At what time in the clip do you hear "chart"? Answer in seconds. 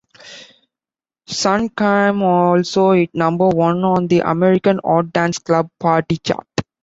6.17-6.47